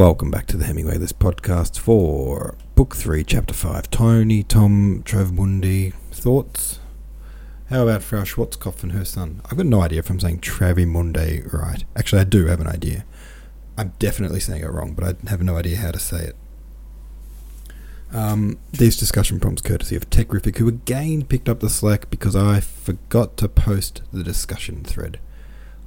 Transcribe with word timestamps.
Welcome 0.00 0.30
back 0.30 0.46
to 0.46 0.56
the 0.56 0.64
Hemingway 0.64 0.96
List 0.96 1.18
podcast 1.18 1.78
for 1.78 2.54
Book 2.74 2.96
3, 2.96 3.22
Chapter 3.22 3.52
5. 3.52 3.90
Tony, 3.90 4.42
Tom, 4.42 5.02
Travmundi. 5.04 5.92
Thoughts? 6.10 6.78
How 7.68 7.82
about 7.82 8.02
Frau 8.02 8.22
Schwarzkopf 8.22 8.82
and 8.82 8.92
her 8.92 9.04
son? 9.04 9.42
I've 9.44 9.58
got 9.58 9.66
no 9.66 9.82
idea 9.82 9.98
if 9.98 10.08
I'm 10.08 10.18
saying 10.18 10.40
Travimunde 10.40 11.52
right. 11.52 11.84
Actually, 11.94 12.22
I 12.22 12.24
do 12.24 12.46
have 12.46 12.62
an 12.62 12.66
idea. 12.66 13.04
I'm 13.76 13.92
definitely 13.98 14.40
saying 14.40 14.62
it 14.62 14.70
wrong, 14.70 14.94
but 14.94 15.04
I 15.04 15.28
have 15.28 15.42
no 15.42 15.58
idea 15.58 15.76
how 15.76 15.90
to 15.90 15.98
say 15.98 16.28
it. 16.28 16.36
Um, 18.10 18.58
these 18.72 18.96
discussion 18.96 19.38
prompts 19.38 19.60
courtesy 19.60 19.96
of 19.96 20.08
TechRific, 20.08 20.56
who 20.56 20.66
again 20.66 21.26
picked 21.26 21.50
up 21.50 21.60
the 21.60 21.68
slack 21.68 22.08
because 22.08 22.34
I 22.34 22.60
forgot 22.60 23.36
to 23.36 23.50
post 23.50 24.00
the 24.14 24.24
discussion 24.24 24.82
thread. 24.82 25.20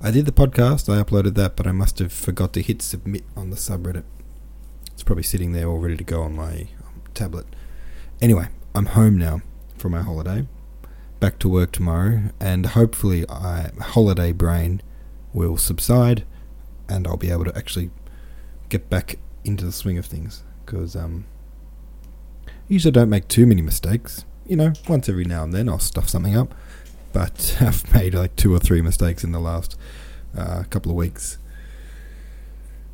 I 0.06 0.12
did 0.12 0.26
the 0.26 0.34
podcast, 0.34 0.94
I 0.94 1.02
uploaded 1.02 1.36
that, 1.36 1.56
but 1.56 1.66
I 1.66 1.72
must 1.72 2.00
have 2.00 2.12
forgot 2.12 2.52
to 2.54 2.62
hit 2.62 2.82
submit 2.82 3.24
on 3.38 3.52
the 3.52 3.56
subreddit. 3.56 4.04
It's 4.92 5.02
probably 5.02 5.24
sitting 5.24 5.54
there 5.54 5.70
all 5.70 5.78
ready 5.78 5.96
to 5.96 6.04
go 6.04 6.24
on 6.24 6.36
my 6.36 6.68
um, 6.86 7.04
tablet. 7.14 7.46
Anyway, 8.22 8.50
I'm 8.76 8.88
home 8.88 9.18
now 9.18 9.44
for 9.78 9.88
my 9.88 10.02
holiday. 10.02 10.46
Back 11.22 11.40
to 11.40 11.48
work 11.48 11.72
tomorrow, 11.72 12.32
and 12.38 12.66
hopefully, 12.66 13.24
I 13.30 13.72
holiday 13.80 14.34
brain 14.34 14.82
will 15.32 15.56
subside, 15.56 16.26
and 16.90 17.08
I'll 17.08 17.16
be 17.16 17.32
able 17.32 17.46
to 17.46 17.58
actually 17.58 17.90
get 18.68 18.90
back 18.90 19.20
into 19.46 19.64
the 19.64 19.72
swing 19.72 19.98
of 19.98 20.06
things. 20.06 20.44
Because 20.66 20.98
um, 20.98 21.24
usually 22.68 22.92
don't 22.92 23.10
make 23.10 23.30
too 23.30 23.46
many 23.46 23.62
mistakes. 23.62 24.26
You 24.46 24.58
know, 24.58 24.74
once 24.90 25.08
every 25.08 25.24
now 25.24 25.46
and 25.46 25.54
then 25.54 25.70
I'll 25.70 25.80
stuff 25.80 26.10
something 26.10 26.36
up 26.36 26.54
but 27.14 27.58
I've 27.62 27.94
made 27.94 28.14
like 28.14 28.36
two 28.36 28.54
or 28.54 28.60
three 28.60 28.82
mistakes 28.82 29.24
in 29.24 29.32
the 29.32 29.40
last 29.40 29.78
uh, 30.38 30.64
couple 30.70 30.92
of 30.92 30.98
weeks. 30.98 31.38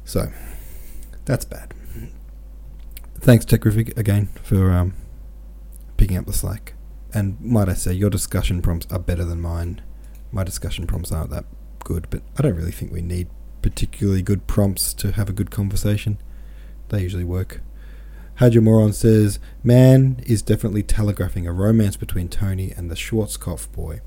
So 0.06 0.32
that's 1.26 1.46
bad. 1.46 1.74
Thanks, 3.20 3.46
Techrific, 3.46 3.98
again 3.98 4.28
for 4.44 4.72
um, 4.72 4.94
picking 5.98 6.18
up 6.18 6.26
the 6.26 6.34
slack. 6.34 6.74
And 7.14 7.40
might 7.42 7.70
I 7.70 7.74
say, 7.74 7.94
your 7.94 8.10
discussion 8.10 8.62
prompts 8.62 8.88
are 8.92 9.00
better 9.00 9.26
than 9.26 9.42
mine. 9.42 9.82
My 10.32 10.44
discussion 10.44 10.86
prompts 10.86 11.12
aren't 11.12 11.32
that 11.32 11.46
good, 11.84 12.08
but 12.10 12.22
I 12.38 12.44
don't 12.44 12.56
really 12.56 12.72
think 12.72 12.92
we 12.92 13.02
need 13.02 13.28
particularly 13.62 14.22
good 14.22 14.48
prompts 14.48 14.94
to 14.96 15.12
have 15.14 15.30
a 15.30 15.34
good 15.34 15.52
conversation. 15.52 16.20
They 16.90 17.02
usually 17.02 17.24
work. 17.24 17.62
Hajamoron 18.40 18.94
says, 18.94 19.38
Mann 19.66 20.24
is 20.26 20.42
definitely 20.42 20.82
telegraphing 20.82 21.46
a 21.46 21.52
romance 21.52 21.98
between 21.98 22.30
Tony 22.30 22.72
and 22.72 22.90
the 22.90 22.96
Schwarzkopf 22.96 23.70
boy. 23.74 24.00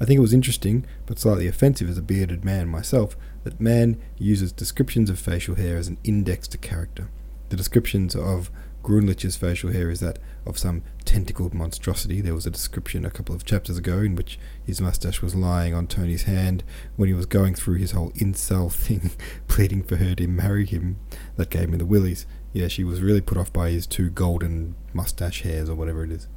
I 0.00 0.06
think 0.06 0.16
it 0.16 0.22
was 0.22 0.32
interesting, 0.32 0.86
but 1.04 1.18
slightly 1.18 1.46
offensive 1.46 1.90
as 1.90 1.98
a 1.98 2.02
bearded 2.02 2.46
man 2.46 2.68
myself, 2.68 3.14
that 3.44 3.60
man 3.60 4.00
uses 4.16 4.52
descriptions 4.52 5.10
of 5.10 5.18
facial 5.18 5.56
hair 5.56 5.76
as 5.76 5.86
an 5.86 5.98
index 6.02 6.48
to 6.48 6.56
character. 6.56 7.10
The 7.50 7.56
descriptions 7.56 8.16
of 8.16 8.50
Grunlich's 8.82 9.36
facial 9.36 9.70
hair 9.70 9.90
is 9.90 10.00
that 10.00 10.18
of 10.46 10.56
some 10.56 10.82
tentacled 11.04 11.52
monstrosity. 11.52 12.22
There 12.22 12.34
was 12.34 12.46
a 12.46 12.50
description 12.50 13.04
a 13.04 13.10
couple 13.10 13.34
of 13.34 13.44
chapters 13.44 13.76
ago 13.76 13.98
in 13.98 14.14
which 14.14 14.38
his 14.64 14.80
mustache 14.80 15.20
was 15.20 15.34
lying 15.34 15.74
on 15.74 15.86
Tony's 15.86 16.22
hand 16.22 16.64
when 16.96 17.08
he 17.08 17.14
was 17.14 17.26
going 17.26 17.54
through 17.54 17.74
his 17.74 17.90
whole 17.90 18.12
incel 18.12 18.72
thing, 18.72 19.10
pleading 19.46 19.82
for 19.82 19.96
her 19.96 20.14
to 20.14 20.26
marry 20.26 20.64
him. 20.64 20.96
That 21.36 21.50
gave 21.50 21.68
me 21.68 21.76
the 21.76 21.84
willies. 21.84 22.24
Yeah, 22.52 22.68
she 22.68 22.84
was 22.84 23.00
really 23.00 23.20
put 23.20 23.38
off 23.38 23.52
by 23.52 23.70
his 23.70 23.86
two 23.86 24.10
golden 24.10 24.74
mustache 24.92 25.42
hairs 25.42 25.68
or 25.68 25.74
whatever 25.74 26.04
it 26.04 26.10
is. 26.10 26.28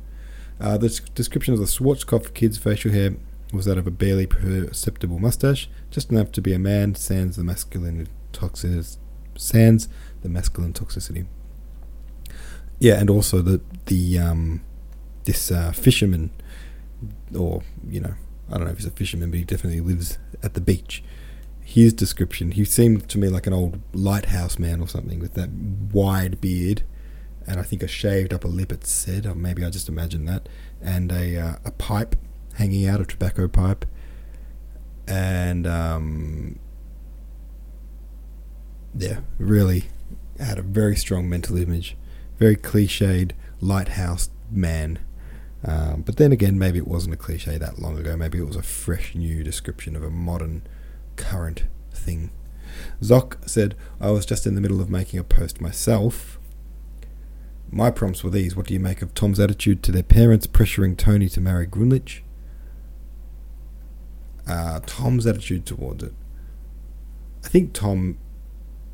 Uh, 0.60 0.78
the 0.78 0.90
description 1.16 1.54
of 1.54 1.60
the 1.60 1.66
Schwarzkopf 1.66 2.34
kid's 2.34 2.58
facial 2.58 2.92
hair 2.92 3.16
was 3.52 3.66
that 3.66 3.78
of 3.78 3.88
a 3.88 3.92
barely 3.92 4.26
perceptible 4.26 5.20
mustache, 5.20 5.70
just 5.90 6.12
enough 6.12 6.32
to 6.34 6.42
be 6.42 6.54
a 6.54 6.60
man, 6.60 6.96
sans 6.96 7.36
the 7.36 7.44
masculine 7.44 8.08
toxicity. 8.34 8.98
Sans 9.36 9.88
the 10.22 10.30
masculine 10.30 10.74
toxicity. 10.74 11.26
Yeah, 12.80 13.00
and 13.00 13.10
also 13.10 13.42
the 13.42 13.62
the 13.86 14.20
um, 14.20 14.62
this 15.26 15.52
uh, 15.52 15.72
fisherman, 15.72 16.32
or 17.38 17.64
you 17.88 18.00
know, 18.00 18.14
I 18.50 18.56
don't 18.56 18.66
know 18.66 18.72
if 18.72 18.78
he's 18.78 18.88
a 18.88 18.92
fisherman, 18.92 19.32
but 19.32 19.40
he 19.40 19.46
definitely 19.46 19.82
lives 19.82 20.18
at 20.44 20.54
the 20.54 20.62
beach. 20.62 21.04
His 21.64 21.94
description, 21.94 22.52
he 22.52 22.66
seemed 22.66 23.08
to 23.10 23.18
me 23.18 23.30
like 23.30 23.48
an 23.48 23.54
old 23.54 23.80
lighthouse 23.94 24.60
man 24.60 24.82
or 24.82 24.88
something 24.88 25.20
with 25.20 25.36
that 25.36 25.50
wide 25.94 26.42
beard, 26.42 26.84
and 27.48 27.60
I 27.60 27.64
think 27.64 27.82
a 27.82 27.88
shaved 27.88 28.34
upper 28.34 28.48
lip. 28.48 28.72
It 28.72 28.86
said, 28.86 29.26
or 29.26 29.36
maybe 29.36 29.64
I 29.64 29.70
just 29.70 29.88
imagined 29.88 30.28
that, 30.28 30.50
and 30.82 31.12
a 31.12 31.38
uh, 31.38 31.56
a 31.64 31.72
pipe 31.72 32.16
hanging 32.56 32.88
out, 32.88 33.00
a 33.00 33.06
tobacco 33.06 33.48
pipe, 33.48 33.86
and 35.08 35.66
um, 35.66 36.60
yeah, 38.98 39.22
really 39.38 39.86
had 40.40 40.58
a 40.58 40.64
very 40.64 40.96
strong 40.96 41.30
mental 41.30 41.58
image, 41.58 41.96
very 42.38 42.56
cliched 42.56 43.32
lighthouse 43.62 44.30
man. 44.50 45.00
Um, 45.64 46.02
but 46.02 46.18
then 46.18 46.32
again, 46.32 46.58
maybe 46.58 46.80
it 46.80 46.88
wasn't 46.88 47.14
a 47.14 47.18
cliche 47.18 47.58
that 47.58 47.80
long 47.80 47.98
ago. 47.98 48.18
Maybe 48.18 48.40
it 48.40 48.48
was 48.48 48.56
a 48.56 48.64
fresh 48.64 49.14
new 49.14 49.44
description 49.44 49.96
of 49.96 50.04
a 50.04 50.10
modern, 50.10 50.64
current 51.16 51.66
thing. 51.94 52.32
Zoc 53.02 53.48
said, 53.50 53.76
I 54.00 54.12
was 54.12 54.26
just 54.26 54.48
in 54.48 54.56
the 54.56 54.62
middle 54.62 54.82
of 54.82 54.90
making 54.90 55.20
a 55.20 55.24
post 55.24 55.62
myself. 55.62 56.40
My 57.70 57.92
prompts 57.92 58.24
were 58.24 58.30
these 58.30 58.56
What 58.56 58.68
do 58.68 58.74
you 58.74 58.80
make 58.80 59.02
of 59.02 59.14
Tom's 59.14 59.40
attitude 59.40 59.82
to 59.84 59.92
their 59.92 60.04
parents 60.04 60.48
pressuring 60.48 60.98
Tony 60.98 61.30
to 61.30 61.42
marry 61.42 61.68
Grunlich? 61.68 62.22
uh, 64.48 64.80
Tom's 64.86 65.26
attitude 65.26 65.66
towards 65.66 66.04
it. 66.04 66.14
I 67.44 67.48
think 67.48 67.74
Tom, 67.74 68.18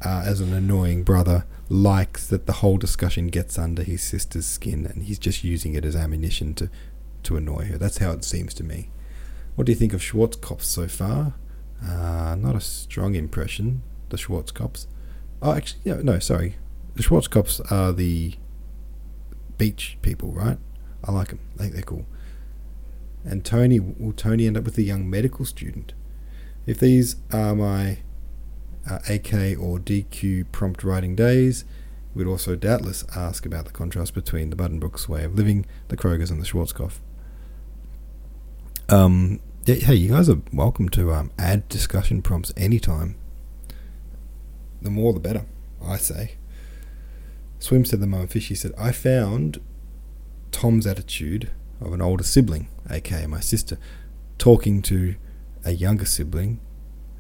uh, 0.04 0.24
as 0.26 0.40
an 0.40 0.54
annoying 0.54 1.04
brother, 1.04 1.46
likes 1.70 2.28
that 2.28 2.46
the 2.46 2.54
whole 2.54 2.78
discussion 2.78 3.28
gets 3.28 3.58
under 3.58 3.84
his 3.84 4.02
sister's 4.02 4.46
skin, 4.46 4.86
and 4.86 5.04
he's 5.04 5.20
just 5.20 5.44
using 5.44 5.74
it 5.74 5.84
as 5.84 5.96
ammunition 5.96 6.54
to, 6.56 6.70
to 7.24 7.38
annoy 7.38 7.66
her. 7.66 7.78
That's 7.78 7.98
how 7.98 8.12
it 8.12 8.24
seems 8.24 8.54
to 8.56 8.64
me. 8.64 8.90
What 9.56 9.66
do 9.66 9.72
you 9.72 9.78
think 9.78 9.94
of 9.94 10.02
Schwarzkopf 10.02 10.62
so 10.62 10.88
far? 10.88 11.34
Uh, 11.84 12.36
not 12.36 12.56
a 12.56 12.62
strong 12.62 13.16
impression. 13.16 13.84
The 14.10 14.18
Schwarzkopfs. 14.18 14.88
Oh, 15.42 15.54
actually, 15.54 15.82
yeah, 15.84 16.00
no, 16.02 16.20
sorry. 16.20 16.56
The 16.96 17.04
Schwarzkopfs 17.04 17.72
are 17.72 17.92
the 17.92 18.34
beach 19.58 19.98
people, 20.02 20.32
right? 20.32 20.58
I 21.04 21.12
like 21.12 21.30
them. 21.30 21.40
I 21.56 21.64
think 21.64 21.74
they're 21.74 21.84
cool. 21.84 22.06
And 23.24 23.44
Tony, 23.44 23.80
will 23.80 24.14
Tony 24.14 24.48
end 24.48 24.58
up 24.58 24.64
with 24.64 24.78
a 24.78 24.84
young 24.84 25.10
medical 25.10 25.46
student? 25.46 25.94
If 26.66 26.80
these 26.80 27.18
are 27.32 27.56
my 27.56 28.00
uh, 28.90 29.00
AK 29.10 29.58
or 29.60 29.80
DQ 29.80 30.52
prompt 30.52 30.84
writing 30.84 31.16
days, 31.16 31.66
we'd 32.14 32.28
also 32.28 32.56
doubtless 32.56 33.06
ask 33.16 33.46
about 33.46 33.66
the 33.66 33.72
contrast 33.72 34.14
between 34.14 34.50
the 34.50 34.56
Buddenbrooks 34.56 35.08
way 35.08 35.24
of 35.24 35.36
living, 35.36 35.66
the 35.90 35.98
Krogers, 35.98 36.32
and 36.32 36.42
the 36.42 36.46
Schwarzkopf. 36.46 37.00
Um, 38.90 39.40
hey, 39.76 39.96
you 39.96 40.08
guys 40.08 40.30
are 40.30 40.42
welcome 40.54 40.88
to 40.88 41.12
um, 41.12 41.30
add 41.38 41.68
discussion 41.68 42.22
prompts 42.22 42.54
anytime. 42.56 43.18
The 44.82 44.90
more 44.90 45.12
the 45.12 45.20
better, 45.20 45.46
I 45.84 45.98
say. 45.98 46.36
Swim 47.60 47.84
said 47.84 48.00
the 48.00 48.08
moment 48.08 48.32
fishy 48.32 48.56
said, 48.56 48.72
I 48.78 48.94
found 48.94 49.60
Tom's 50.54 50.88
attitude 50.88 51.52
of 51.82 51.92
an 51.92 52.02
older 52.02 52.24
sibling, 52.24 52.70
aka 52.90 53.28
my 53.28 53.42
sister, 53.42 53.78
talking 54.38 54.82
to 54.84 55.16
a 55.66 55.72
younger 55.72 56.06
sibling, 56.06 56.62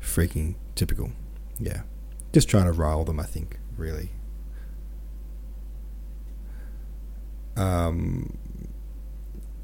freaking 0.01 0.55
typical. 0.73 1.11
Yeah. 1.59 1.81
Just 2.31 2.47
trying 2.47 2.67
to 2.67 2.71
rile 2.71 3.03
them, 3.03 3.19
I 3.19 3.25
think, 3.25 3.59
really. 3.75 4.11
Um, 7.57 8.37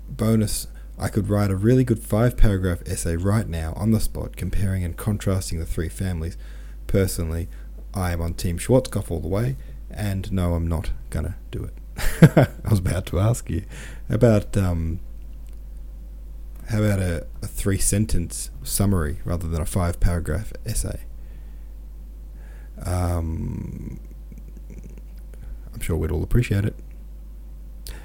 bonus 0.09 0.67
I 0.97 1.09
could 1.09 1.29
write 1.29 1.49
a 1.49 1.55
really 1.55 1.83
good 1.83 1.99
five 1.99 2.37
paragraph 2.37 2.81
essay 2.85 3.15
right 3.15 3.47
now 3.47 3.73
on 3.75 3.91
the 3.91 3.99
spot 3.99 4.35
comparing 4.35 4.83
and 4.83 4.95
contrasting 4.95 5.59
the 5.59 5.65
three 5.65 5.89
families. 5.89 6.37
Personally, 6.87 7.49
I 7.93 8.11
am 8.11 8.21
on 8.21 8.35
Team 8.35 8.57
Schwarzkopf 8.57 9.09
all 9.09 9.19
the 9.19 9.27
way, 9.27 9.57
and 9.89 10.31
no, 10.31 10.53
I'm 10.53 10.67
not 10.67 10.91
gonna 11.09 11.35
do 11.51 11.63
it. 11.63 11.73
I 12.65 12.69
was 12.69 12.79
about 12.79 13.05
to 13.07 13.19
ask 13.19 13.49
you 13.49 13.63
about 14.09 14.55
um, 14.57 14.99
how 16.69 16.81
about 16.81 16.99
a, 16.99 17.27
a 17.41 17.47
three 17.47 17.77
sentence 17.77 18.51
summary 18.63 19.19
rather 19.25 19.47
than 19.47 19.61
a 19.61 19.65
five 19.65 19.99
paragraph 19.99 20.53
essay. 20.65 21.01
Um, 22.85 23.99
I'm 25.73 25.79
sure 25.81 25.97
we'd 25.97 26.11
all 26.11 26.23
appreciate 26.23 26.65
it. 26.65 26.75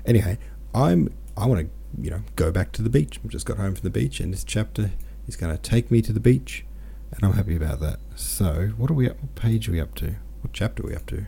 Anyway, 0.04 0.38
I'm 0.74 1.12
I 1.36 1.46
want 1.46 1.60
to 1.60 1.77
you 1.96 2.10
know 2.10 2.22
go 2.36 2.50
back 2.50 2.72
to 2.72 2.82
the 2.82 2.90
beach. 2.90 3.20
I've 3.24 3.30
just 3.30 3.46
got 3.46 3.56
home 3.56 3.74
from 3.74 3.82
the 3.82 3.90
beach, 3.90 4.20
and 4.20 4.32
this 4.32 4.44
chapter 4.44 4.92
is 5.26 5.36
going 5.36 5.54
to 5.54 5.62
take 5.62 5.90
me 5.90 6.02
to 6.02 6.12
the 6.12 6.20
beach, 6.20 6.64
and 7.12 7.24
I'm 7.24 7.32
happy 7.32 7.56
about 7.56 7.80
that. 7.80 8.00
So, 8.14 8.72
what 8.76 8.90
are 8.90 8.94
we 8.94 9.08
up? 9.08 9.20
What 9.20 9.34
page 9.34 9.68
are 9.68 9.72
we 9.72 9.80
up 9.80 9.94
to? 9.96 10.16
What 10.40 10.52
chapter 10.52 10.82
are 10.82 10.88
we 10.88 10.96
up 10.96 11.06
to? 11.06 11.26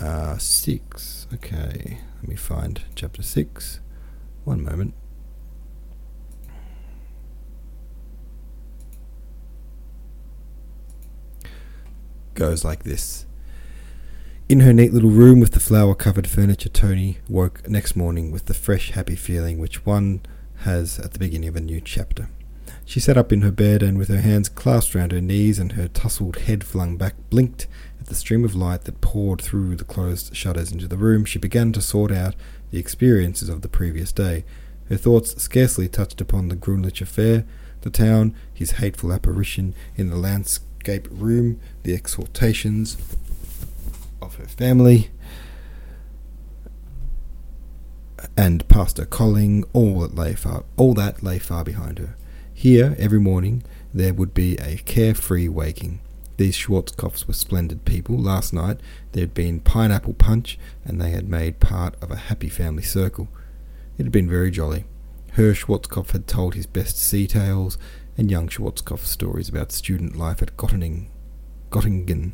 Uh, 0.00 0.38
six. 0.38 1.26
Okay, 1.34 1.98
let 2.20 2.28
me 2.28 2.36
find 2.36 2.82
chapter 2.94 3.22
six. 3.22 3.80
One 4.44 4.62
moment. 4.62 4.94
Goes 12.34 12.64
like 12.64 12.84
this. 12.84 13.26
In 14.48 14.60
her 14.60 14.72
neat 14.72 14.92
little 14.92 15.10
room 15.10 15.40
with 15.40 15.50
the 15.54 15.58
flower 15.58 15.96
covered 15.96 16.28
furniture, 16.28 16.68
Tony 16.68 17.18
woke 17.28 17.68
next 17.68 17.96
morning 17.96 18.30
with 18.30 18.44
the 18.44 18.54
fresh, 18.54 18.92
happy 18.92 19.16
feeling 19.16 19.58
which 19.58 19.84
one 19.84 20.20
has 20.58 21.00
at 21.00 21.12
the 21.12 21.18
beginning 21.18 21.48
of 21.48 21.56
a 21.56 21.60
new 21.60 21.80
chapter. 21.80 22.28
She 22.84 23.00
sat 23.00 23.18
up 23.18 23.32
in 23.32 23.42
her 23.42 23.50
bed 23.50 23.82
and, 23.82 23.98
with 23.98 24.06
her 24.06 24.20
hands 24.20 24.48
clasped 24.48 24.94
round 24.94 25.10
her 25.10 25.20
knees 25.20 25.58
and 25.58 25.72
her 25.72 25.88
tousled 25.88 26.36
head 26.36 26.62
flung 26.62 26.96
back, 26.96 27.16
blinked 27.28 27.66
at 27.98 28.06
the 28.06 28.14
stream 28.14 28.44
of 28.44 28.54
light 28.54 28.84
that 28.84 29.00
poured 29.00 29.42
through 29.42 29.74
the 29.74 29.84
closed 29.84 30.36
shutters 30.36 30.70
into 30.70 30.86
the 30.86 30.96
room. 30.96 31.24
She 31.24 31.40
began 31.40 31.72
to 31.72 31.82
sort 31.82 32.12
out 32.12 32.36
the 32.70 32.78
experiences 32.78 33.48
of 33.48 33.62
the 33.62 33.68
previous 33.68 34.12
day. 34.12 34.44
Her 34.88 34.96
thoughts 34.96 35.42
scarcely 35.42 35.88
touched 35.88 36.20
upon 36.20 36.50
the 36.50 36.56
Grunlich 36.56 37.00
affair, 37.00 37.44
the 37.80 37.90
town, 37.90 38.32
his 38.54 38.72
hateful 38.72 39.12
apparition 39.12 39.74
in 39.96 40.08
the 40.08 40.16
landscape 40.16 41.08
room, 41.10 41.58
the 41.82 41.94
exhortations 41.94 42.96
of 44.20 44.36
her 44.36 44.46
family, 44.46 45.10
and 48.36 48.66
Pastor 48.68 49.04
Colling, 49.04 49.64
all 49.72 50.00
that 50.00 50.14
lay 50.14 50.34
far, 50.34 50.64
all 50.76 50.94
that 50.94 51.22
lay 51.22 51.38
far 51.38 51.64
behind 51.64 51.98
her. 51.98 52.16
Here, 52.52 52.96
every 52.98 53.20
morning, 53.20 53.62
there 53.92 54.14
would 54.14 54.34
be 54.34 54.56
a 54.56 54.76
carefree 54.78 55.48
waking. 55.48 56.00
These 56.36 56.56
Schwarzkopfs 56.56 57.26
were 57.26 57.34
splendid 57.34 57.84
people. 57.84 58.18
Last 58.18 58.52
night 58.52 58.78
there 59.12 59.22
had 59.22 59.34
been 59.34 59.60
pineapple 59.60 60.14
punch, 60.14 60.58
and 60.84 61.00
they 61.00 61.10
had 61.10 61.28
made 61.28 61.60
part 61.60 61.96
of 62.02 62.10
a 62.10 62.16
happy 62.16 62.48
family 62.48 62.82
circle. 62.82 63.28
It 63.98 64.04
had 64.04 64.12
been 64.12 64.28
very 64.28 64.50
jolly. 64.50 64.84
Herr 65.32 65.52
Schwarzkopf 65.52 66.10
had 66.10 66.26
told 66.26 66.54
his 66.54 66.66
best 66.66 66.98
sea 66.98 67.26
tales, 67.26 67.78
and 68.18 68.30
young 68.30 68.48
Schwarzkopf 68.48 69.00
stories 69.00 69.48
about 69.48 69.72
student 69.72 70.16
life 70.16 70.42
at 70.42 70.56
Göttingen. 70.56 71.06
Göttingen. 71.70 72.32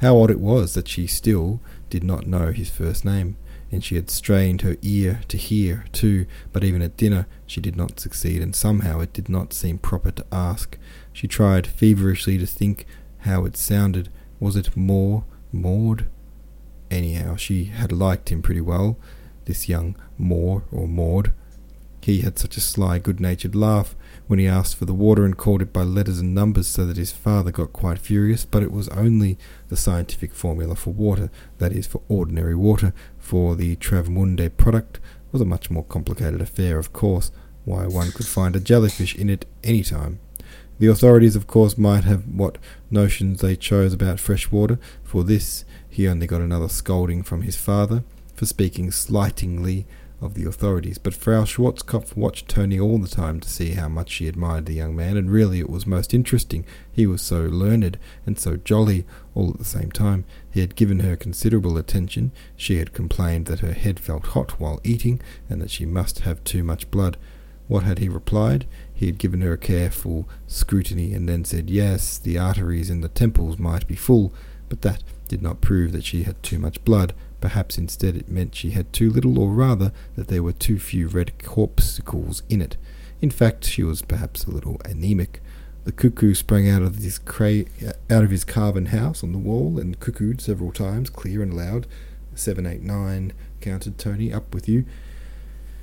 How 0.00 0.18
odd 0.18 0.30
it 0.30 0.40
was 0.40 0.74
that 0.74 0.88
she 0.88 1.06
still 1.06 1.60
did 1.88 2.02
not 2.02 2.26
know 2.26 2.52
his 2.52 2.70
first 2.70 3.04
name 3.04 3.36
and 3.72 3.84
she 3.84 3.94
had 3.94 4.10
strained 4.10 4.62
her 4.62 4.76
ear 4.82 5.20
to 5.28 5.36
hear, 5.36 5.84
too, 5.92 6.26
but 6.52 6.64
even 6.64 6.82
at 6.82 6.96
dinner 6.96 7.26
she 7.46 7.60
did 7.60 7.76
not 7.76 8.00
succeed, 8.00 8.42
and 8.42 8.54
somehow 8.54 9.00
it 9.00 9.12
did 9.12 9.28
not 9.28 9.52
seem 9.52 9.78
proper 9.78 10.10
to 10.10 10.26
ask. 10.32 10.76
She 11.12 11.28
tried 11.28 11.66
feverishly 11.66 12.36
to 12.38 12.46
think 12.46 12.86
how 13.18 13.44
it 13.44 13.56
sounded. 13.56 14.08
Was 14.40 14.56
it 14.56 14.76
more 14.76 15.24
Maud? 15.52 16.06
Anyhow, 16.90 17.36
she 17.36 17.66
had 17.66 17.92
liked 17.92 18.30
him 18.30 18.42
pretty 18.42 18.60
well, 18.60 18.98
this 19.44 19.68
young 19.68 19.94
Moore 20.18 20.64
or 20.72 20.88
Maud. 20.88 21.32
He 22.00 22.22
had 22.22 22.38
such 22.38 22.56
a 22.56 22.60
sly, 22.60 22.98
good 22.98 23.20
natured 23.20 23.54
laugh 23.54 23.94
when 24.30 24.38
he 24.38 24.46
asked 24.46 24.76
for 24.76 24.84
the 24.84 24.94
water 24.94 25.24
and 25.24 25.36
called 25.36 25.60
it 25.60 25.72
by 25.72 25.82
letters 25.82 26.20
and 26.20 26.32
numbers 26.32 26.68
so 26.68 26.86
that 26.86 26.96
his 26.96 27.10
father 27.10 27.50
got 27.50 27.72
quite 27.72 27.98
furious, 27.98 28.44
but 28.44 28.62
it 28.62 28.70
was 28.70 28.88
only 28.90 29.36
the 29.70 29.76
scientific 29.76 30.32
formula 30.32 30.76
for 30.76 30.90
water, 30.90 31.28
that 31.58 31.72
is, 31.72 31.84
for 31.84 32.00
ordinary 32.08 32.54
water, 32.54 32.94
for 33.18 33.56
the 33.56 33.74
Travemünde 33.74 34.56
product 34.56 35.00
was 35.32 35.42
a 35.42 35.44
much 35.44 35.68
more 35.68 35.82
complicated 35.82 36.40
affair, 36.40 36.78
of 36.78 36.92
course, 36.92 37.32
why 37.64 37.88
one 37.88 38.12
could 38.12 38.24
find 38.24 38.54
a 38.54 38.60
jellyfish 38.60 39.16
in 39.16 39.28
it 39.28 39.46
any 39.64 39.82
time. 39.82 40.20
The 40.78 40.86
authorities, 40.86 41.34
of 41.34 41.48
course, 41.48 41.76
might 41.76 42.04
have 42.04 42.22
what 42.28 42.56
notions 42.88 43.40
they 43.40 43.56
chose 43.56 43.92
about 43.92 44.20
fresh 44.20 44.52
water. 44.52 44.78
For 45.02 45.24
this, 45.24 45.64
he 45.88 46.06
only 46.06 46.28
got 46.28 46.40
another 46.40 46.68
scolding 46.68 47.24
from 47.24 47.42
his 47.42 47.56
father 47.56 48.04
for 48.36 48.46
speaking 48.46 48.92
slightingly 48.92 49.86
of 50.20 50.34
the 50.34 50.44
authorities, 50.44 50.98
but 50.98 51.14
Frau 51.14 51.44
Schwarzkopf 51.44 52.16
watched 52.16 52.48
Tony 52.48 52.78
all 52.78 52.98
the 52.98 53.08
time 53.08 53.40
to 53.40 53.48
see 53.48 53.70
how 53.70 53.88
much 53.88 54.10
she 54.10 54.28
admired 54.28 54.66
the 54.66 54.74
young 54.74 54.94
man, 54.94 55.16
and 55.16 55.30
really 55.30 55.60
it 55.60 55.70
was 55.70 55.86
most 55.86 56.12
interesting. 56.12 56.64
He 56.92 57.06
was 57.06 57.22
so 57.22 57.42
learned 57.42 57.98
and 58.26 58.38
so 58.38 58.56
jolly 58.56 59.06
all 59.34 59.50
at 59.50 59.58
the 59.58 59.64
same 59.64 59.90
time. 59.90 60.24
He 60.50 60.60
had 60.60 60.76
given 60.76 61.00
her 61.00 61.16
considerable 61.16 61.78
attention. 61.78 62.32
She 62.56 62.78
had 62.78 62.92
complained 62.92 63.46
that 63.46 63.60
her 63.60 63.72
head 63.72 63.98
felt 63.98 64.26
hot 64.28 64.60
while 64.60 64.80
eating, 64.84 65.20
and 65.48 65.60
that 65.62 65.70
she 65.70 65.86
must 65.86 66.20
have 66.20 66.44
too 66.44 66.62
much 66.62 66.90
blood. 66.90 67.16
What 67.66 67.84
had 67.84 67.98
he 67.98 68.08
replied? 68.08 68.66
He 68.92 69.06
had 69.06 69.18
given 69.18 69.40
her 69.40 69.52
a 69.52 69.58
careful 69.58 70.28
scrutiny, 70.46 71.14
and 71.14 71.28
then 71.28 71.44
said, 71.44 71.70
Yes, 71.70 72.18
the 72.18 72.36
arteries 72.36 72.90
in 72.90 73.00
the 73.00 73.08
temples 73.08 73.58
might 73.58 73.86
be 73.86 73.96
full, 73.96 74.34
but 74.68 74.82
that 74.82 75.02
did 75.28 75.40
not 75.40 75.60
prove 75.60 75.92
that 75.92 76.04
she 76.04 76.24
had 76.24 76.42
too 76.42 76.58
much 76.58 76.84
blood. 76.84 77.14
Perhaps 77.40 77.78
instead 77.78 78.16
it 78.16 78.28
meant 78.28 78.54
she 78.54 78.70
had 78.70 78.92
too 78.92 79.10
little, 79.10 79.38
or 79.38 79.50
rather 79.50 79.92
that 80.16 80.28
there 80.28 80.42
were 80.42 80.52
too 80.52 80.78
few 80.78 81.08
red 81.08 81.42
corpuscles 81.42 82.42
in 82.48 82.60
it. 82.60 82.76
In 83.20 83.30
fact, 83.30 83.64
she 83.64 83.82
was 83.82 84.02
perhaps 84.02 84.44
a 84.44 84.50
little 84.50 84.80
anemic. 84.84 85.42
The 85.84 85.92
cuckoo 85.92 86.34
sprang 86.34 86.68
out 86.68 86.82
of 86.82 86.96
his 86.96 87.18
cra- 87.18 87.64
uh, 87.84 87.92
out 88.10 88.24
of 88.24 88.30
his 88.30 88.44
carven 88.44 88.86
house 88.86 89.22
on 89.22 89.32
the 89.32 89.38
wall 89.38 89.78
and 89.78 89.98
cuckooed 89.98 90.40
several 90.40 90.72
times, 90.72 91.08
clear 91.10 91.42
and 91.42 91.54
loud. 91.54 91.86
Seven, 92.34 92.66
eight, 92.66 92.82
nine, 92.82 93.32
counted 93.60 93.98
Tony. 93.98 94.32
Up 94.32 94.54
with 94.54 94.68
you. 94.68 94.84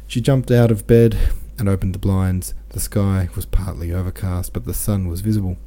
She 0.08 0.22
jumped 0.22 0.52
out 0.52 0.72
of 0.72 0.88
bed 0.88 1.18
and 1.60 1.68
opened 1.68 1.94
the 1.94 2.00
blinds. 2.00 2.54
The 2.70 2.80
sky 2.80 3.30
was 3.36 3.46
partly 3.46 3.92
overcast, 3.92 4.54
but 4.54 4.66
the 4.66 4.74
sun 4.74 5.08
was 5.08 5.22
visible. 5.22 5.58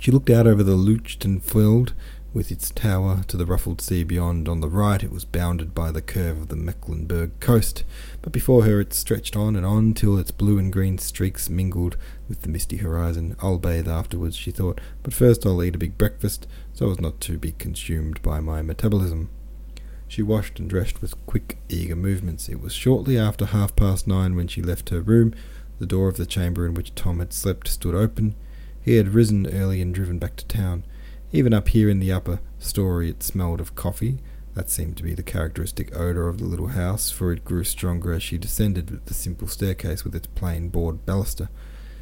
She 0.00 0.10
looked 0.10 0.30
out 0.30 0.46
over 0.46 0.62
the 0.62 0.76
Leuchtenfeld 0.76 1.92
with 2.38 2.52
its 2.52 2.70
tower 2.70 3.22
to 3.26 3.36
the 3.36 3.44
ruffled 3.44 3.80
sea 3.80 4.04
beyond. 4.04 4.48
On 4.48 4.60
the 4.60 4.68
right 4.68 5.02
it 5.02 5.10
was 5.10 5.24
bounded 5.24 5.74
by 5.74 5.90
the 5.90 6.00
curve 6.00 6.40
of 6.40 6.46
the 6.46 6.54
Mecklenburg 6.54 7.32
coast, 7.40 7.82
but 8.22 8.32
before 8.32 8.62
her 8.62 8.80
it 8.80 8.94
stretched 8.94 9.34
on 9.34 9.56
and 9.56 9.66
on 9.66 9.92
till 9.92 10.16
its 10.16 10.30
blue 10.30 10.56
and 10.56 10.72
green 10.72 10.98
streaks 10.98 11.50
mingled 11.50 11.96
with 12.28 12.42
the 12.42 12.48
misty 12.48 12.76
horizon. 12.76 13.34
I'll 13.42 13.58
bathe 13.58 13.88
afterwards, 13.88 14.36
she 14.36 14.52
thought, 14.52 14.80
but 15.02 15.12
first 15.12 15.44
I'll 15.44 15.60
eat 15.64 15.74
a 15.74 15.78
big 15.78 15.98
breakfast 15.98 16.46
so 16.72 16.88
as 16.92 17.00
not 17.00 17.20
to 17.22 17.38
be 17.38 17.50
consumed 17.58 18.22
by 18.22 18.38
my 18.38 18.62
metabolism. 18.62 19.30
She 20.06 20.22
washed 20.22 20.60
and 20.60 20.70
dressed 20.70 21.02
with 21.02 21.26
quick, 21.26 21.58
eager 21.68 21.96
movements. 21.96 22.48
It 22.48 22.60
was 22.60 22.72
shortly 22.72 23.18
after 23.18 23.46
half 23.46 23.74
past 23.74 24.06
nine 24.06 24.36
when 24.36 24.46
she 24.46 24.62
left 24.62 24.90
her 24.90 25.00
room. 25.00 25.34
The 25.80 25.86
door 25.86 26.06
of 26.06 26.16
the 26.16 26.24
chamber 26.24 26.66
in 26.66 26.74
which 26.74 26.94
Tom 26.94 27.18
had 27.18 27.32
slept 27.32 27.66
stood 27.66 27.96
open. 27.96 28.36
He 28.80 28.94
had 28.94 29.08
risen 29.08 29.48
early 29.48 29.82
and 29.82 29.92
driven 29.92 30.20
back 30.20 30.36
to 30.36 30.46
town. 30.46 30.84
Even 31.30 31.52
up 31.52 31.68
here 31.68 31.90
in 31.90 32.00
the 32.00 32.12
upper 32.12 32.40
story 32.58 33.10
it 33.10 33.22
smelled 33.22 33.60
of 33.60 33.74
coffee. 33.74 34.18
That 34.54 34.70
seemed 34.70 34.96
to 34.96 35.02
be 35.02 35.14
the 35.14 35.22
characteristic 35.22 35.94
odour 35.94 36.26
of 36.26 36.38
the 36.38 36.46
little 36.46 36.68
house, 36.68 37.10
for 37.10 37.32
it 37.32 37.44
grew 37.44 37.64
stronger 37.64 38.12
as 38.12 38.22
she 38.22 38.38
descended 38.38 39.04
the 39.04 39.14
simple 39.14 39.46
staircase 39.46 40.04
with 40.04 40.16
its 40.16 40.26
plain 40.26 40.68
board 40.68 41.04
baluster, 41.06 41.48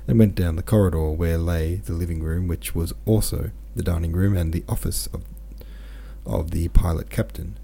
and 0.06 0.19
went 0.19 0.37
down 0.37 0.56
the 0.56 0.62
corridor 0.62 1.11
where 1.11 1.38
lay 1.38 1.75
the 1.75 1.93
living 1.93 2.23
room, 2.23 2.46
which 2.46 2.75
was 2.75 2.94
also 3.05 3.50
the 3.75 3.82
dining 3.82 4.12
room 4.12 4.37
and 4.37 4.52
the 4.52 4.64
office 4.69 5.08
of, 5.08 5.25
of 6.25 6.52
the 6.52 6.69
pilot 6.69 7.11
captain. 7.11 7.58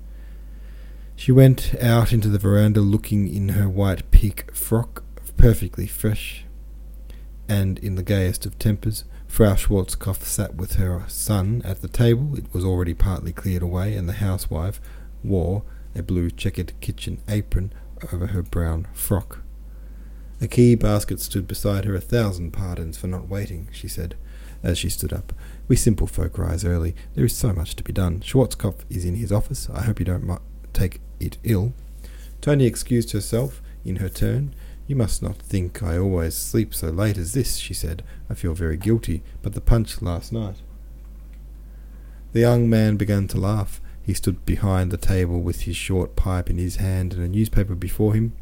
She 1.14 1.32
went 1.32 1.74
out 1.80 2.12
into 2.12 2.28
the 2.28 2.38
veranda 2.38 2.80
looking 2.80 3.32
in 3.32 3.50
her 3.50 3.68
white 3.68 4.10
pique 4.10 4.52
frock, 4.54 5.04
perfectly 5.36 5.86
fresh, 5.86 6.44
and 7.48 7.78
in 7.78 7.94
the 7.94 8.02
gayest 8.02 8.44
of 8.44 8.58
tempers. 8.58 9.04
Frau 9.32 9.54
Schwarzkopf 9.54 10.24
sat 10.24 10.56
with 10.56 10.74
her 10.74 11.04
son 11.08 11.62
at 11.64 11.80
the 11.80 11.88
table. 11.88 12.36
It 12.36 12.52
was 12.52 12.66
already 12.66 12.92
partly 12.92 13.32
cleared 13.32 13.62
away, 13.62 13.96
and 13.96 14.06
the 14.06 14.12
housewife 14.12 14.78
wore 15.24 15.62
a 15.94 16.02
blue 16.02 16.30
checkered 16.30 16.78
kitchen 16.82 17.18
apron 17.26 17.72
over 18.12 18.26
her 18.26 18.42
brown 18.42 18.88
frock. 18.92 19.38
A 20.42 20.46
key 20.46 20.74
basket 20.74 21.18
stood 21.18 21.48
beside 21.48 21.86
her. 21.86 21.94
A 21.94 22.00
thousand 22.02 22.50
pardons 22.50 22.98
for 22.98 23.06
not 23.06 23.26
waiting, 23.26 23.68
she 23.72 23.88
said, 23.88 24.16
as 24.62 24.76
she 24.76 24.90
stood 24.90 25.14
up. 25.14 25.32
We 25.66 25.76
simple 25.76 26.06
folk 26.06 26.36
rise 26.36 26.62
early. 26.62 26.94
There 27.14 27.24
is 27.24 27.34
so 27.34 27.54
much 27.54 27.74
to 27.76 27.82
be 27.82 27.94
done. 27.94 28.20
Schwarzkopf 28.20 28.84
is 28.90 29.06
in 29.06 29.14
his 29.14 29.32
office. 29.32 29.66
I 29.72 29.84
hope 29.84 29.98
you 29.98 30.04
don't 30.04 30.40
take 30.74 31.00
it 31.20 31.38
ill. 31.42 31.72
Tony 32.42 32.66
excused 32.66 33.12
herself 33.12 33.62
in 33.82 33.96
her 33.96 34.10
turn. 34.10 34.54
You 34.92 34.96
must 34.96 35.22
not 35.22 35.36
think 35.38 35.82
I 35.82 35.96
always 35.96 36.34
sleep 36.34 36.74
so 36.74 36.90
late 36.90 37.16
as 37.16 37.32
this, 37.32 37.56
she 37.56 37.72
said. 37.72 38.02
I 38.28 38.34
feel 38.34 38.52
very 38.52 38.76
guilty, 38.76 39.22
but 39.40 39.54
the 39.54 39.62
punch 39.62 40.02
last 40.02 40.34
night. 40.34 40.56
The 42.34 42.40
young 42.40 42.68
man 42.68 42.98
began 42.98 43.26
to 43.28 43.40
laugh. 43.40 43.80
He 44.02 44.12
stood 44.12 44.44
behind 44.44 44.90
the 44.90 44.98
table 44.98 45.40
with 45.40 45.62
his 45.62 45.76
short 45.76 46.14
pipe 46.14 46.50
in 46.50 46.58
his 46.58 46.76
hand 46.76 47.14
and 47.14 47.22
a 47.22 47.28
newspaper 47.28 47.74
before 47.74 48.12
him. 48.12 48.34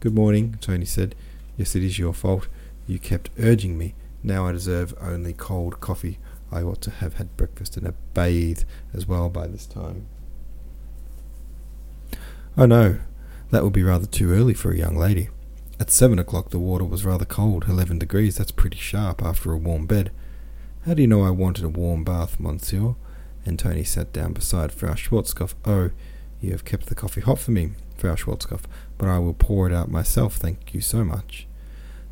Good 0.00 0.14
morning, 0.14 0.58
Tony 0.60 0.84
said. 0.84 1.14
Yes, 1.56 1.74
it 1.74 1.82
is 1.82 1.98
your 1.98 2.12
fault. 2.12 2.48
You 2.86 2.98
kept 2.98 3.30
urging 3.38 3.78
me. 3.78 3.94
Now 4.22 4.46
I 4.46 4.52
deserve 4.52 4.92
only 5.00 5.32
cold 5.32 5.80
coffee. 5.80 6.18
I 6.52 6.60
ought 6.60 6.82
to 6.82 6.90
have 6.90 7.14
had 7.14 7.34
breakfast 7.38 7.78
and 7.78 7.86
a 7.86 7.94
bathe 8.12 8.64
as 8.92 9.08
well 9.08 9.30
by 9.30 9.46
this 9.46 9.64
time. 9.64 10.04
Oh 12.58 12.66
no, 12.66 12.98
that 13.52 13.64
would 13.64 13.72
be 13.72 13.82
rather 13.82 14.04
too 14.04 14.32
early 14.32 14.52
for 14.52 14.70
a 14.70 14.76
young 14.76 14.98
lady. 14.98 15.30
At 15.84 15.90
seven 15.90 16.18
o'clock 16.18 16.48
the 16.48 16.58
water 16.58 16.86
was 16.86 17.04
rather 17.04 17.26
cold, 17.26 17.66
eleven 17.68 17.98
degrees, 17.98 18.38
that's 18.38 18.50
pretty 18.50 18.78
sharp 18.78 19.22
after 19.22 19.52
a 19.52 19.58
warm 19.58 19.84
bed. 19.84 20.12
How 20.86 20.94
do 20.94 21.02
you 21.02 21.08
know 21.08 21.24
I 21.24 21.28
wanted 21.28 21.62
a 21.62 21.68
warm 21.68 22.04
bath, 22.04 22.40
monsieur? 22.40 22.94
And 23.44 23.58
Tony 23.58 23.84
sat 23.84 24.10
down 24.10 24.32
beside 24.32 24.72
Frau 24.72 24.94
Schwarzkopf. 24.94 25.52
Oh, 25.66 25.90
you 26.40 26.52
have 26.52 26.64
kept 26.64 26.86
the 26.86 26.94
coffee 26.94 27.20
hot 27.20 27.38
for 27.38 27.50
me, 27.50 27.72
Frau 27.98 28.14
Schwarzkopf, 28.14 28.62
but 28.96 29.10
I 29.10 29.18
will 29.18 29.34
pour 29.34 29.66
it 29.66 29.74
out 29.74 29.90
myself, 29.90 30.36
thank 30.36 30.72
you 30.72 30.80
so 30.80 31.04
much. 31.04 31.46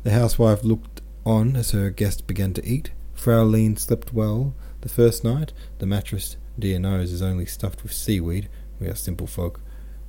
The 0.03 0.11
housewife 0.11 0.63
looked 0.63 1.01
on 1.25 1.55
as 1.55 1.71
her 1.71 1.89
guest 1.89 2.27
began 2.27 2.53
to 2.53 2.63
eat. 2.63 2.91
Fräulein 3.17 3.79
slept 3.79 4.13
well 4.13 4.53
the 4.81 4.87
first 4.87 5.23
night. 5.23 5.51
The 5.79 5.87
mattress 5.87 6.37
Dear 6.59 6.77
knows 6.77 7.11
is 7.11 7.23
only 7.23 7.47
stuffed 7.47 7.81
with 7.81 7.93
seaweed. 7.93 8.49
We 8.79 8.85
are 8.85 8.93
simple 8.93 9.25
folk. 9.25 9.61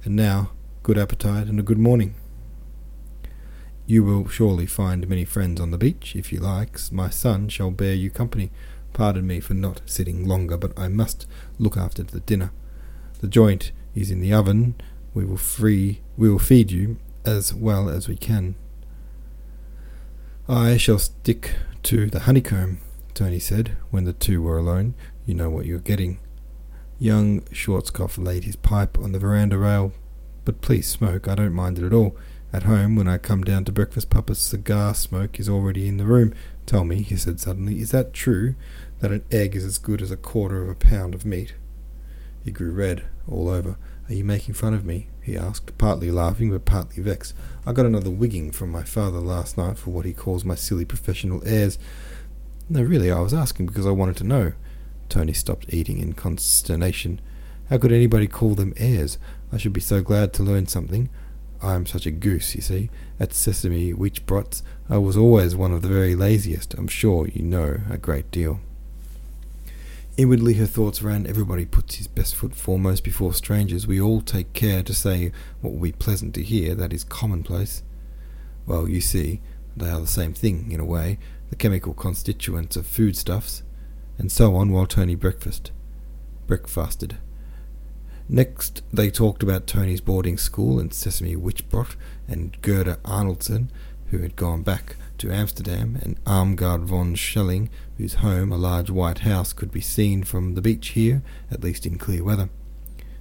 And 0.04 0.14
now, 0.14 0.50
good 0.82 0.98
appetite 0.98 1.46
and 1.46 1.58
a 1.58 1.62
good 1.62 1.78
morning. 1.78 2.14
You 3.86 4.02
will 4.02 4.28
surely 4.28 4.66
find 4.66 5.08
many 5.08 5.24
friends 5.24 5.60
on 5.60 5.70
the 5.70 5.78
beach, 5.78 6.16
if 6.16 6.32
you 6.32 6.40
like. 6.40 6.78
My 6.90 7.10
son 7.10 7.48
shall 7.48 7.70
bear 7.70 7.94
you 7.94 8.10
company. 8.10 8.50
Pardon 8.92 9.26
me 9.26 9.40
for 9.40 9.54
not 9.54 9.82
sitting 9.84 10.26
longer, 10.26 10.56
but 10.56 10.78
I 10.78 10.88
must 10.88 11.26
look 11.58 11.76
after 11.76 12.02
the 12.02 12.20
dinner. 12.20 12.52
The 13.20 13.28
joint 13.28 13.72
is 13.94 14.10
in 14.10 14.20
the 14.20 14.32
oven. 14.32 14.74
We 15.12 15.24
will 15.24 15.36
free 15.36 16.00
we 16.16 16.30
will 16.30 16.38
feed 16.38 16.70
you 16.70 16.96
as 17.24 17.52
well 17.52 17.88
as 17.88 18.08
we 18.08 18.16
can. 18.16 18.54
I 20.48 20.76
shall 20.76 20.98
stick 20.98 21.52
to 21.84 22.06
the 22.06 22.20
honeycomb, 22.20 22.78
Tony 23.14 23.38
said, 23.38 23.76
when 23.90 24.04
the 24.04 24.12
two 24.12 24.42
were 24.42 24.58
alone. 24.58 24.94
You 25.26 25.34
know 25.34 25.50
what 25.50 25.66
you're 25.66 25.78
getting. 25.78 26.18
Young 26.98 27.42
Schwarzkopf 27.42 28.22
laid 28.22 28.44
his 28.44 28.56
pipe 28.56 28.98
on 28.98 29.12
the 29.12 29.18
veranda 29.18 29.58
rail. 29.58 29.92
But 30.44 30.60
please 30.60 30.86
smoke, 30.86 31.26
I 31.26 31.34
don't 31.34 31.54
mind 31.54 31.78
it 31.78 31.84
at 31.84 31.94
all. 31.94 32.16
At 32.54 32.62
home, 32.62 32.94
when 32.94 33.08
I 33.08 33.18
come 33.18 33.42
down 33.42 33.64
to 33.64 33.72
breakfast, 33.72 34.10
Papa's 34.10 34.38
cigar 34.38 34.94
smoke 34.94 35.40
is 35.40 35.48
already 35.48 35.88
in 35.88 35.96
the 35.96 36.04
room. 36.04 36.32
Tell 36.66 36.84
me, 36.84 37.02
he 37.02 37.16
said 37.16 37.40
suddenly, 37.40 37.80
is 37.80 37.90
that 37.90 38.12
true, 38.12 38.54
that 39.00 39.10
an 39.10 39.24
egg 39.32 39.56
is 39.56 39.64
as 39.64 39.76
good 39.76 40.00
as 40.00 40.12
a 40.12 40.16
quarter 40.16 40.62
of 40.62 40.68
a 40.68 40.76
pound 40.76 41.16
of 41.16 41.26
meat? 41.26 41.54
He 42.44 42.52
grew 42.52 42.70
red 42.70 43.06
all 43.26 43.48
over. 43.48 43.76
Are 44.08 44.14
you 44.14 44.22
making 44.22 44.54
fun 44.54 44.72
of 44.72 44.84
me? 44.84 45.08
he 45.20 45.36
asked, 45.36 45.76
partly 45.78 46.12
laughing 46.12 46.52
but 46.52 46.64
partly 46.64 47.02
vexed. 47.02 47.34
I 47.66 47.72
got 47.72 47.86
another 47.86 48.08
wigging 48.08 48.52
from 48.52 48.70
my 48.70 48.84
father 48.84 49.18
last 49.18 49.58
night 49.58 49.76
for 49.76 49.90
what 49.90 50.04
he 50.04 50.12
calls 50.12 50.44
my 50.44 50.54
silly 50.54 50.84
professional 50.84 51.42
airs. 51.44 51.76
No, 52.68 52.82
really, 52.82 53.10
I 53.10 53.18
was 53.18 53.34
asking 53.34 53.66
because 53.66 53.84
I 53.84 53.90
wanted 53.90 54.16
to 54.18 54.24
know. 54.24 54.52
Tony 55.08 55.32
stopped 55.32 55.74
eating 55.74 55.98
in 55.98 56.12
consternation. 56.12 57.20
How 57.68 57.78
could 57.78 57.90
anybody 57.90 58.28
call 58.28 58.54
them 58.54 58.74
airs? 58.76 59.18
I 59.50 59.56
should 59.56 59.72
be 59.72 59.80
so 59.80 60.02
glad 60.02 60.32
to 60.34 60.44
learn 60.44 60.68
something. 60.68 61.10
I 61.64 61.74
am 61.74 61.86
such 61.86 62.04
a 62.04 62.10
goose, 62.10 62.54
you 62.54 62.60
see. 62.60 62.90
At 63.18 63.30
Sesemi 63.30 63.94
Weichbrodt's, 63.94 64.62
I 64.90 64.98
was 64.98 65.16
always 65.16 65.56
one 65.56 65.72
of 65.72 65.82
the 65.82 65.88
very 65.88 66.14
laziest. 66.14 66.74
I'm 66.74 66.88
sure 66.88 67.26
you 67.26 67.42
know 67.42 67.80
a 67.90 67.96
great 67.96 68.30
deal. 68.30 68.60
Inwardly 70.16 70.54
her 70.54 70.66
thoughts 70.66 71.02
ran, 71.02 71.26
everybody 71.26 71.64
puts 71.64 71.96
his 71.96 72.06
best 72.06 72.36
foot 72.36 72.54
foremost 72.54 73.02
before 73.02 73.32
strangers. 73.32 73.86
We 73.86 74.00
all 74.00 74.20
take 74.20 74.52
care 74.52 74.82
to 74.82 74.94
say 74.94 75.32
what 75.60 75.72
will 75.72 75.80
be 75.80 75.92
pleasant 75.92 76.34
to 76.34 76.42
hear, 76.42 76.74
that 76.74 76.92
is 76.92 77.02
commonplace. 77.02 77.82
Well, 78.66 78.88
you 78.88 79.00
see, 79.00 79.40
they 79.76 79.88
are 79.88 80.00
the 80.00 80.06
same 80.06 80.34
thing, 80.34 80.70
in 80.70 80.80
a 80.80 80.84
way, 80.84 81.18
the 81.50 81.56
chemical 81.56 81.94
constituents 81.94 82.76
of 82.76 82.86
foodstuffs. 82.86 83.62
And 84.18 84.30
so 84.30 84.54
on 84.54 84.70
while 84.70 84.86
Tony 84.86 85.14
breakfast. 85.14 85.72
Breakfasted. 86.46 87.16
Next, 88.28 88.82
they 88.92 89.10
talked 89.10 89.42
about 89.42 89.66
Tony's 89.66 90.00
boarding 90.00 90.38
school 90.38 90.80
and 90.80 90.90
Sesemi 90.90 91.36
Weichbrodt 91.36 91.94
and 92.26 92.60
Gerda 92.62 92.98
Arnoldsen, 93.04 93.68
who 94.10 94.18
had 94.18 94.34
gone 94.34 94.62
back 94.62 94.96
to 95.18 95.30
Amsterdam, 95.30 95.98
and 96.02 96.22
Armgard 96.24 96.84
von 96.84 97.14
Schelling, 97.14 97.68
whose 97.98 98.14
home, 98.14 98.50
a 98.50 98.56
large 98.56 98.90
white 98.90 99.20
house, 99.20 99.52
could 99.52 99.70
be 99.70 99.80
seen 99.80 100.22
from 100.24 100.54
the 100.54 100.62
beach 100.62 100.88
here, 100.88 101.22
at 101.50 101.62
least 101.62 101.86
in 101.86 101.98
clear 101.98 102.24
weather. 102.24 102.48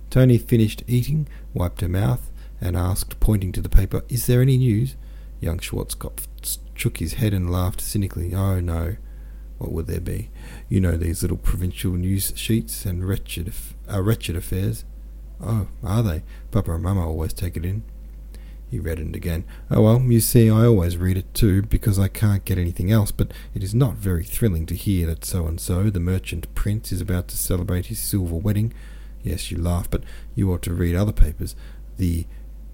Tony 0.10 0.38
finished 0.38 0.83
eating, 0.88 1.27
wiped 1.53 1.81
her 1.81 1.89
mouth, 1.89 2.31
and 2.62 2.77
asked, 2.77 3.19
pointing 3.19 3.51
to 3.51 3.62
the 3.62 3.69
paper, 3.69 4.03
Is 4.07 4.25
there 4.25 4.41
any 4.41 4.57
news? 4.57 4.95
Young 5.41 5.60
Schwarzkopf 5.60 6.27
shook 6.75 6.98
his 6.98 7.15
head 7.15 7.33
and 7.33 7.51
laughed 7.51 7.81
cynically. 7.81 8.33
Oh, 8.33 8.60
no. 8.60 8.95
What 9.57 9.72
would 9.72 9.88
there 9.88 10.00
be? 10.00 10.29
You 10.69 10.79
know 10.79 10.98
these 10.98 11.22
little 11.22 11.38
provincial 11.38 11.93
news 11.93 12.31
sheets 12.36 12.86
and 12.86 13.07
wretched, 13.07 13.51
uh, 13.91 14.01
wretched 14.01 14.36
affairs. 14.36 14.86
Oh, 15.41 15.67
are 15.83 16.03
they? 16.03 16.23
Papa 16.51 16.73
and 16.73 16.83
Mamma 16.83 17.05
always 17.05 17.33
take 17.33 17.57
it 17.57 17.65
in. 17.65 17.83
He 18.69 18.79
reddened 18.79 19.15
again. 19.15 19.45
Oh 19.69 19.81
well, 19.81 20.01
you 20.01 20.19
see, 20.19 20.49
I 20.49 20.65
always 20.65 20.97
read 20.97 21.17
it 21.17 21.31
too, 21.33 21.61
because 21.61 21.99
I 21.99 22.07
can't 22.07 22.43
get 22.43 22.57
anything 22.57 22.91
else, 22.91 23.11
but 23.11 23.31
it 23.53 23.61
is 23.61 23.75
not 23.75 23.95
very 23.95 24.23
thrilling 24.23 24.65
to 24.65 24.75
hear 24.75 25.05
that 25.07 25.23
so 25.23 25.45
and 25.45 25.61
so, 25.61 25.89
the 25.89 25.99
merchant 25.99 26.53
prince, 26.55 26.91
is 26.91 26.99
about 26.99 27.27
to 27.27 27.37
celebrate 27.37 27.87
his 27.87 27.99
silver 27.99 28.35
wedding. 28.35 28.73
Yes, 29.21 29.51
you 29.51 29.57
laugh, 29.57 29.89
but 29.89 30.03
you 30.33 30.51
ought 30.51 30.63
to 30.63 30.73
read 30.73 30.95
other 30.95 31.11
papers. 31.11 31.55
The 31.97 32.25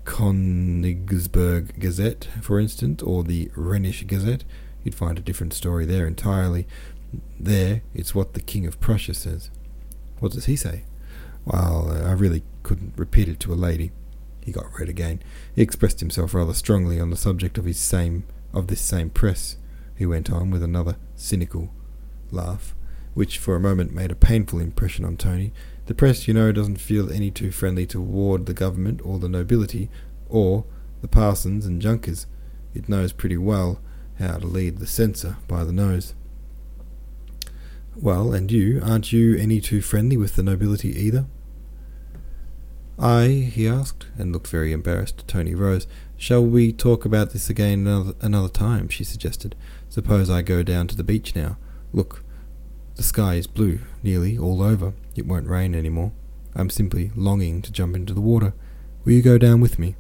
Königsberg 0.05 1.77
Gazette, 1.79 2.29
for 2.41 2.59
instance, 2.59 3.03
or 3.03 3.23
the 3.23 3.51
Rhenish 3.55 4.07
Gazette. 4.07 4.45
You'd 4.83 4.95
find 4.95 5.17
a 5.17 5.21
different 5.21 5.53
story 5.53 5.85
there 5.85 6.07
entirely. 6.07 6.65
There, 7.39 7.81
it's 7.93 8.15
what 8.15 8.33
the 8.35 8.41
King 8.41 8.65
of 8.65 8.79
Prussia 8.79 9.13
says. 9.13 9.49
What 10.19 10.31
does 10.31 10.45
he 10.45 10.55
say? 10.55 10.83
Well, 11.45 11.91
uh, 11.91 12.07
I 12.07 12.11
really 12.11 12.43
couldn't 12.63 12.93
repeat 12.97 13.27
it 13.27 13.39
to 13.41 13.53
a 13.53 13.55
lady. 13.55 13.91
He 14.41 14.51
got 14.51 14.79
red 14.79 14.89
again. 14.89 15.21
He 15.55 15.61
expressed 15.61 15.99
himself 15.99 16.33
rather 16.33 16.53
strongly 16.53 16.99
on 16.99 17.09
the 17.09 17.17
subject 17.17 17.57
of 17.57 17.65
his 17.65 17.79
same 17.79 18.23
of 18.53 18.67
this 18.67 18.81
same 18.81 19.09
press. 19.09 19.57
He 19.95 20.05
went 20.05 20.31
on 20.31 20.49
with 20.49 20.63
another 20.63 20.95
cynical 21.15 21.71
laugh, 22.31 22.73
which 23.13 23.37
for 23.37 23.55
a 23.55 23.59
moment 23.59 23.93
made 23.93 24.11
a 24.11 24.15
painful 24.15 24.59
impression 24.59 25.05
on 25.05 25.17
Tony. 25.17 25.51
The 25.85 25.93
press, 25.93 26.27
you 26.27 26.33
know, 26.33 26.51
doesn't 26.51 26.77
feel 26.77 27.11
any 27.11 27.31
too 27.31 27.51
friendly 27.51 27.85
toward 27.85 28.45
the 28.45 28.53
government 28.53 29.01
or 29.03 29.19
the 29.19 29.29
nobility 29.29 29.89
or 30.29 30.65
the 31.01 31.07
parsons 31.07 31.65
and 31.65 31.81
junkers. 31.81 32.27
It 32.73 32.89
knows 32.89 33.11
pretty 33.11 33.37
well 33.37 33.79
how 34.19 34.37
to 34.37 34.47
lead 34.47 34.77
the 34.77 34.87
censor 34.87 35.37
by 35.47 35.63
the 35.63 35.71
nose. 35.71 36.13
Well, 38.01 38.33
and 38.33 38.49
you, 38.49 38.81
aren't 38.81 39.11
you 39.11 39.35
any 39.35 39.59
too 39.59 39.81
friendly 39.81 40.15
with 40.15 40.37
the 40.37 40.43
nobility 40.43 40.97
either? 40.97 41.25
I, 42.97 43.27
he 43.27 43.67
asked, 43.67 44.07
and 44.17 44.31
looked 44.31 44.47
very 44.47 44.71
embarrassed. 44.71 45.25
Tony 45.27 45.53
rose. 45.53 45.85
Shall 46.15 46.45
we 46.45 46.71
talk 46.71 47.03
about 47.03 47.31
this 47.31 47.49
again 47.49 47.85
another, 47.87 48.13
another 48.21 48.47
time? 48.47 48.87
she 48.87 49.03
suggested. 49.03 49.53
Suppose 49.89 50.29
I 50.29 50.41
go 50.41 50.63
down 50.63 50.87
to 50.87 50.95
the 50.95 51.03
beach 51.03 51.35
now. 51.35 51.57
Look, 51.91 52.23
the 52.95 53.03
sky 53.03 53.35
is 53.35 53.47
blue, 53.47 53.79
nearly 54.01 54.37
all 54.37 54.61
over. 54.61 54.93
It 55.17 55.25
won't 55.25 55.47
rain 55.47 55.75
any 55.75 55.89
more. 55.89 56.13
I'm 56.55 56.69
simply 56.69 57.11
longing 57.17 57.61
to 57.63 57.71
jump 57.71 57.97
into 57.97 58.13
the 58.13 58.21
water. 58.21 58.53
Will 59.03 59.11
you 59.11 59.21
go 59.21 59.37
down 59.37 59.59
with 59.59 59.77
me? 59.77 59.97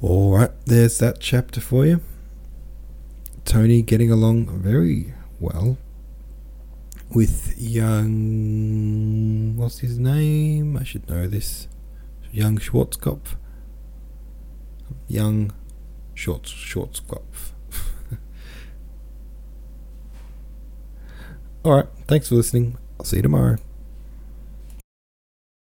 All 0.00 0.36
right, 0.36 0.50
there's 0.66 0.98
that 0.98 1.20
chapter 1.20 1.60
for 1.60 1.86
you. 1.86 2.00
Tony 3.44 3.82
getting 3.82 4.10
along 4.10 4.46
very 4.46 5.14
well 5.40 5.76
with 7.10 7.54
young. 7.58 9.56
What's 9.56 9.78
his 9.78 9.98
name? 9.98 10.76
I 10.76 10.84
should 10.84 11.08
know 11.08 11.26
this. 11.26 11.68
Young 12.32 12.58
Schwarzkopf. 12.58 13.36
Young 15.08 15.52
Schwartz, 16.14 16.50
Schwarzkopf. 16.52 17.52
Alright, 21.64 21.88
thanks 22.06 22.28
for 22.28 22.34
listening. 22.34 22.76
I'll 22.98 23.06
see 23.06 23.16
you 23.16 23.22
tomorrow. 23.22 23.58